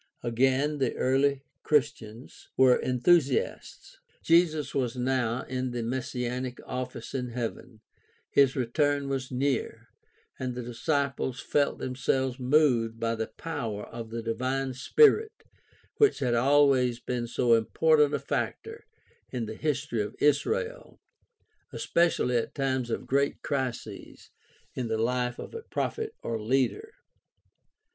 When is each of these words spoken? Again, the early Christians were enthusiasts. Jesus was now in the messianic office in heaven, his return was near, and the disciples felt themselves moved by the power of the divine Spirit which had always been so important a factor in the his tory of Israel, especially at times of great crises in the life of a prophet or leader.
Again, 0.23 0.79
the 0.79 0.95
early 0.95 1.43
Christians 1.61 2.49
were 2.57 2.77
enthusiasts. 2.81 3.99
Jesus 4.23 4.73
was 4.73 4.95
now 4.97 5.43
in 5.43 5.69
the 5.69 5.83
messianic 5.83 6.59
office 6.65 7.13
in 7.13 7.29
heaven, 7.29 7.81
his 8.31 8.55
return 8.55 9.07
was 9.09 9.29
near, 9.29 9.89
and 10.39 10.55
the 10.55 10.63
disciples 10.63 11.39
felt 11.39 11.77
themselves 11.77 12.39
moved 12.39 12.99
by 12.99 13.13
the 13.13 13.27
power 13.27 13.83
of 13.83 14.09
the 14.09 14.23
divine 14.23 14.73
Spirit 14.73 15.43
which 15.97 16.17
had 16.17 16.33
always 16.33 16.99
been 16.99 17.27
so 17.27 17.53
important 17.53 18.15
a 18.15 18.19
factor 18.19 18.87
in 19.29 19.45
the 19.45 19.53
his 19.53 19.85
tory 19.85 20.01
of 20.01 20.15
Israel, 20.17 20.99
especially 21.71 22.37
at 22.37 22.55
times 22.55 22.89
of 22.89 23.05
great 23.05 23.43
crises 23.43 24.31
in 24.73 24.87
the 24.87 24.97
life 24.97 25.37
of 25.37 25.53
a 25.53 25.61
prophet 25.61 26.15
or 26.23 26.41
leader. 26.41 26.95